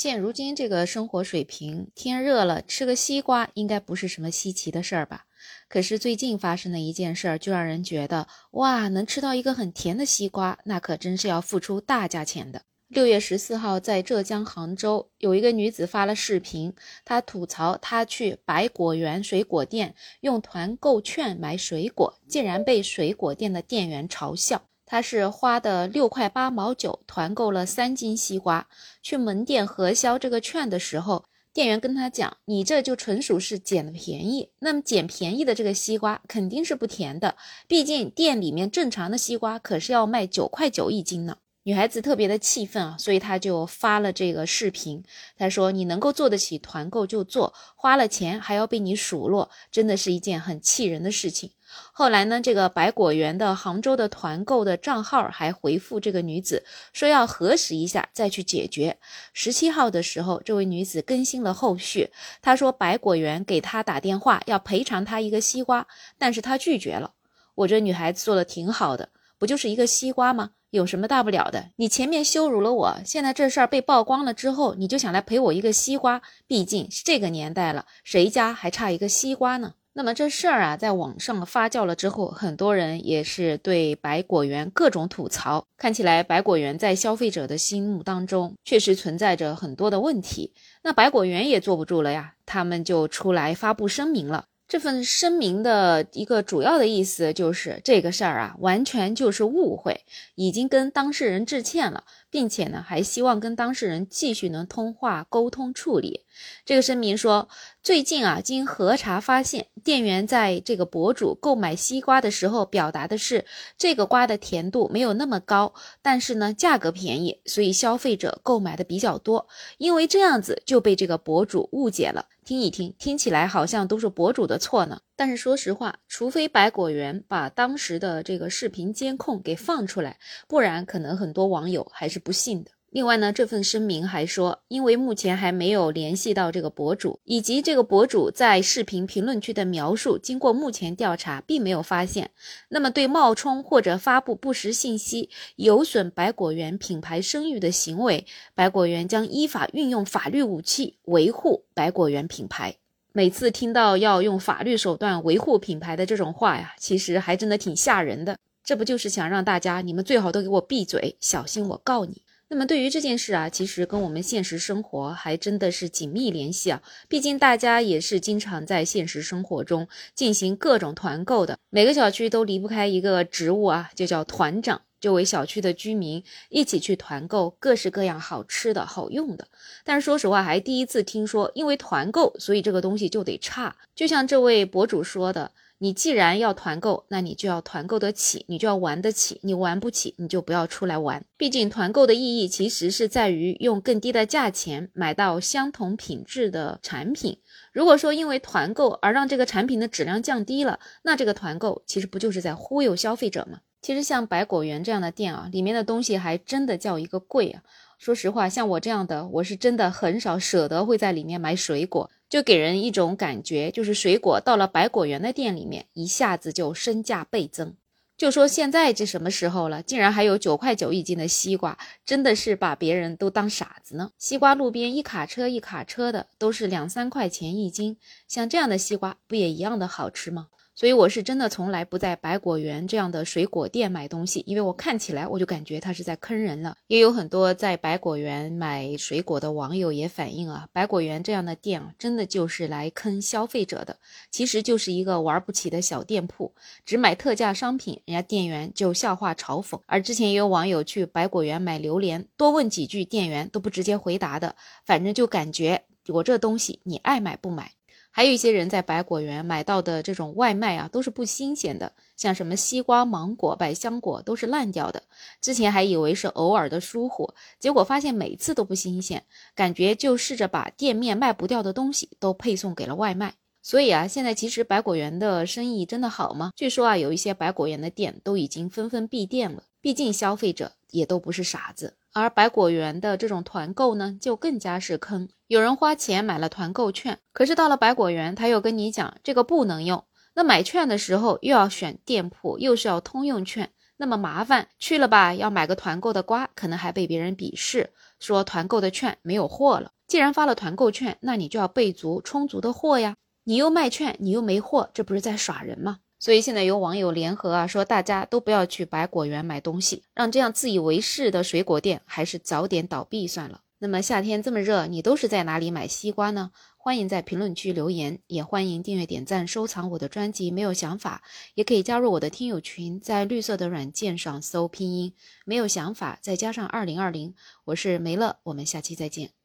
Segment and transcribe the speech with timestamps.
[0.00, 5.26] 现如今这个生活水平，天热了吃个西瓜应该不是什么稀奇的事儿吧？
[5.68, 12.62] 可是最近发生的一件事儿，就让人觉得哇，能吃到一个很甜的西瓜，那可真是要付出大价钱的。
[12.88, 16.72] 六月十四号，在浙江杭州，有一个女子发了视频，
[17.04, 24.62] 她吐槽她去百果园水果店用团购券买水果，竟然被水果店的店员嘲笑。
[24.90, 28.66] 他是花的六块八毛九团购了三斤西瓜，
[29.04, 34.50] 去门店核销这个券的时候，店员跟他讲：“你这就纯属是捡了便宜。
[34.58, 37.36] 那么捡便宜的这个西瓜肯定是不甜的，
[37.68, 41.36] 毕竟店里面正常的西瓜可是要卖九块九一斤呢。”
[41.70, 45.04] 女孩子特别的气愤啊，所以她就发了这个视频。
[45.38, 51.52] 她说：“你能够做得起团购就做，花了钱还要被你数落，真的是一件很气人的事情。”
[51.94, 58.98] 后来呢，这个百果园的杭州的团购的账号还回复这个女子说要核实一下再去解决。
[59.32, 62.10] 十七号的时候，这位女子更新了后续，
[62.42, 65.86] 她说百果园给她打电话要赔偿她一个西瓜，
[66.18, 67.12] 但是她拒绝了。
[67.54, 70.50] 我这女孩子做的挺好的，不就是一个西瓜吗？
[70.70, 71.70] 有什么大不了的？
[71.76, 76.22] 你前面羞辱了我，现在这事儿被曝光了之后，你就想来赔我一个西瓜？
[76.46, 79.74] 毕竟这个年代了，谁家还差一个西瓜呢？
[79.92, 85.66] 那么这事儿啊，在网上发酵了之后，很多人也是对百果园各种吐槽。
[85.76, 90.52] 看起来百果园在消费者的心目当中确实存在着很多的问题。
[90.82, 94.44] 那百果园也坐不住了呀，他们就出来发布声明了。
[94.70, 100.04] 这份声明的一个主要的意思就是这个事儿啊，完全就是误会，
[100.36, 106.24] 已经跟当事人致歉了，并且呢，还希望跟当事人继续能通话沟通处理。
[106.64, 107.48] 这个声明说，
[107.82, 113.44] 最近啊，经核查发现，店员在这个博主购买西瓜的时候，表达的是
[113.76, 119.48] 这个瓜的甜度没有那么高，但是呢，价格便宜，所以消费者购买的比较多，
[119.78, 122.26] 因为这样子就被这个博主误解了。
[122.50, 125.00] 听一听，听起来好像都是博主的错呢。
[125.14, 132.72] 但是说实话，除非百果园把当时的这个视频监控给放出来，不然可能很多网友还是不信的。
[132.90, 142.32] 另外呢，这份声明还说，因为目前还没有联系到这个博主，以及这个博主在视频评论区的描述，经过目前调查，并没有发现。
[142.68, 152.74] 那么对冒充或者发布不实信息、有损百果园品牌声誉的行为，百果园将依法运用法律武器维护百果园品牌。
[153.12, 158.36] 每次听到要用法律手段维护品牌的这种话呀，其实还真的挺吓人的。
[158.64, 162.22] 这不就是想让大家你们最好都给我闭嘴，小心我告你。
[162.52, 166.82] 那么对于这件事啊，其实跟我们现实生活还真的是紧密联系啊。
[167.08, 179.46] 毕竟大家也是经常在现实生活中进行各种团购的，每个小区都离不开一个职务啊，就叫团长，就为小区的居民一起去团购各式各样好吃的好用的。
[179.84, 183.76] 但是说实话，还第一次听说，因为团购，所以这个东西就得差。
[183.94, 185.52] 就像这位博主说的。
[185.82, 189.40] 你既然要团购，那你就要团购得起，你就要玩得起。
[189.42, 191.24] 你玩不起，你就不要出来玩。
[191.38, 197.38] 毕竟团购的意义其实是在于用更低的价钱买到相同品质的产品。
[197.72, 203.60] 如果说因为团购而让这个产品的质量降低了，那这个团购其实不就是在忽悠消费者吗？
[203.82, 207.62] 其实像百果园这样的店啊，里面的东西还真的叫一个贵啊。
[207.98, 212.10] 说实话，像我这样的，我是真的很少舍得会在里面买水果。
[212.28, 217.74] 就给人一种感觉，就是水果到了百果园的店里面，一下子就身价倍增。
[218.16, 224.12] 就说现在这什么时候了，竟然还有九块九一斤的西瓜，真的是把别人都当傻子呢。
[224.18, 227.96] 西瓜路边一卡车一卡车的，都是两三块钱一斤，
[228.28, 230.48] 像这样的西瓜，不也一样的好吃吗？
[230.80, 236.74] 所以我是真的从来不在百果园这样的水果店买东西，因为我看起来我就感觉他是在坑人了。
[236.86, 243.94] 也有很多在百果园买水果的网友也反映啊，百果园这样的店啊，真的就是来坑消费者的，
[244.30, 246.50] 其实就是一个玩不起的小店铺，
[246.86, 249.78] 只买特价商品，人家店员就笑话嘲讽。
[249.84, 257.70] 而之前也有网友去百果园买榴莲，多问几句，店员都不直接回答的，反正就感觉我这东西你爱买不买。
[258.12, 265.04] 还有一些人在百果园买到的这种外卖啊，都是不新鲜的，像什么西瓜、芒果、百香果都是烂掉的。
[265.40, 269.24] 之前还以为是偶尔的疏忽，结果发现每次都不新鲜，
[269.54, 273.34] 感觉就试着把店面卖不掉的东西都配送给了外卖。
[273.62, 276.50] 所以啊，现在其实百果园的生意真的好吗？
[276.56, 279.64] 据说啊，有一些百果园的店都已经纷纷闭店了。
[279.82, 281.94] 毕竟消费者也都不是傻子。
[282.12, 285.28] 而百果园的这种团购呢，就更加是坑。
[285.50, 290.04] 有人花钱买了团购券，可是到了百果园，他又跟你讲这个不能用。
[290.32, 295.34] 那买券的时候又要选店铺，又是要通用券，那么麻烦去了吧？
[295.34, 297.90] 要买个团购的瓜，可能还被别人鄙视。
[298.20, 299.90] 说团购的券没有货了。
[300.06, 303.16] 既然发了团购券，那你就要备足充足的货呀。
[303.42, 305.98] 你又卖券，你又没货，这不是在耍人吗？
[306.20, 313.62] 所以现在有网友联合啊，说大家都不要去百果园买东西，让这样自以为是的水果店还是早点倒闭算了。
[313.82, 316.50] 那么夏天这么热，你都是在哪里买西瓜呢？
[316.76, 320.50] 欢迎在评论区留言，也欢迎订阅、点赞、收藏我的专辑。
[320.50, 321.22] 没有想法，
[321.54, 325.14] 也可以加入我的听友群，在绿色的软件上搜拼音
[325.46, 327.34] “没有想法”，再加上二零二零，
[327.64, 329.39] 我是梅乐，我们下期再见。